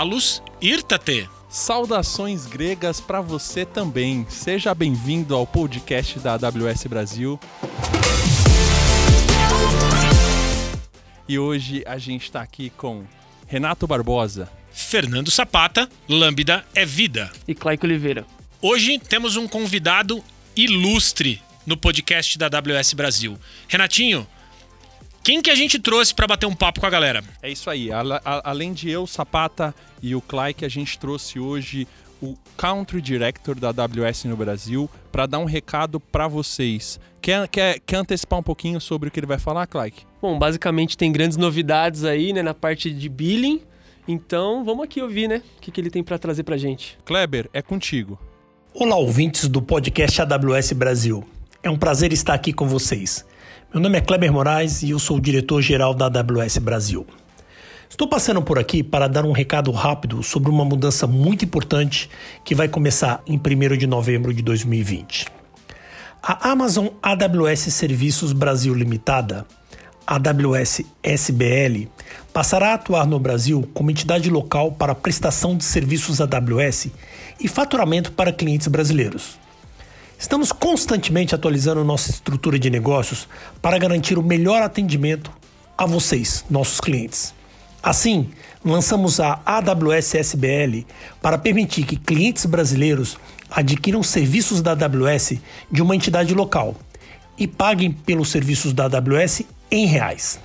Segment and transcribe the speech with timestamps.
[0.00, 1.28] Carlos Irtate.
[1.46, 4.24] Saudações gregas para você também.
[4.30, 7.38] Seja bem-vindo ao podcast da AWS Brasil.
[11.28, 13.04] E hoje a gente está aqui com
[13.46, 17.30] Renato Barbosa, Fernando Sapata, Lambda é Vida.
[17.46, 18.24] E Claico Oliveira.
[18.62, 20.24] Hoje temos um convidado
[20.56, 23.38] ilustre no podcast da AWS Brasil.
[23.68, 24.26] Renatinho,
[25.30, 27.22] quem que a gente trouxe para bater um papo com a galera?
[27.40, 27.92] É isso aí.
[27.92, 31.86] A, a, além de eu, Sapata e o Clay, que a gente trouxe hoje
[32.20, 36.98] o Country Director da AWS no Brasil para dar um recado para vocês.
[37.22, 39.92] Quer, quer, quer antecipar um pouquinho sobre o que ele vai falar, Clay?
[40.20, 43.62] Bom, basicamente tem grandes novidades aí, né, na parte de billing.
[44.08, 46.98] Então, vamos aqui ouvir, né, o que, que ele tem para trazer para gente.
[47.04, 48.18] Kleber, é contigo.
[48.74, 51.24] Olá, ouvintes do podcast AWS Brasil.
[51.62, 53.24] É um prazer estar aqui com vocês.
[53.72, 57.06] Meu nome é Kleber Moraes e eu sou o diretor-geral da AWS Brasil.
[57.88, 62.10] Estou passando por aqui para dar um recado rápido sobre uma mudança muito importante
[62.44, 65.26] que vai começar em 1 de novembro de 2020.
[66.20, 69.46] A Amazon AWS Serviços Brasil Limitada,
[70.04, 71.86] AWS SBL,
[72.32, 76.88] passará a atuar no Brasil como entidade local para prestação de serviços AWS
[77.38, 79.38] e faturamento para clientes brasileiros.
[80.20, 83.26] Estamos constantemente atualizando nossa estrutura de negócios
[83.62, 85.30] para garantir o melhor atendimento
[85.78, 87.32] a vocês, nossos clientes.
[87.82, 88.28] Assim,
[88.62, 90.84] lançamos a AWS SBL
[91.22, 93.16] para permitir que clientes brasileiros
[93.50, 95.38] adquiram serviços da AWS
[95.72, 96.76] de uma entidade local
[97.38, 100.38] e paguem pelos serviços da AWS em reais.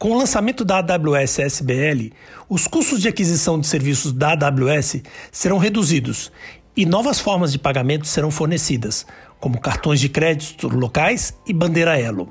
[0.00, 2.12] Com o lançamento da AWS SBL,
[2.48, 4.96] os custos de aquisição de serviços da AWS
[5.30, 6.32] serão reduzidos
[6.76, 9.06] e novas formas de pagamento serão fornecidas,
[9.38, 12.28] como cartões de crédito locais e bandeira Elo.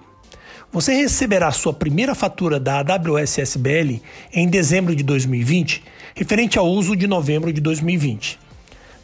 [0.71, 4.01] Você receberá sua primeira fatura da AWS SBL
[4.33, 5.83] em dezembro de 2020,
[6.15, 8.39] referente ao uso de novembro de 2020.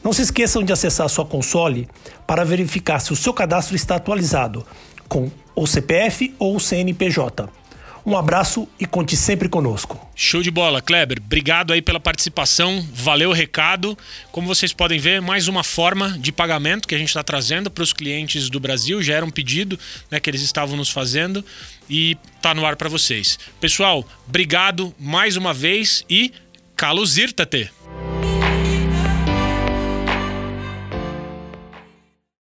[0.04, 1.88] Não se esqueçam de acessar sua console
[2.26, 4.66] para verificar se o seu cadastro está atualizado
[5.08, 7.50] com o CPF ou o CNPJ.
[8.10, 10.10] Um abraço e conte sempre conosco.
[10.16, 11.20] Show de bola, Kleber.
[11.24, 12.84] Obrigado aí pela participação.
[12.92, 13.96] Valeu o recado.
[14.32, 17.84] Como vocês podem ver, mais uma forma de pagamento que a gente está trazendo para
[17.84, 19.00] os clientes do Brasil.
[19.04, 19.78] Já era um pedido
[20.10, 21.46] né, que eles estavam nos fazendo
[21.88, 23.38] e tá no ar para vocês.
[23.62, 26.34] Pessoal, obrigado mais uma vez e
[26.76, 27.70] Carlos Irtate.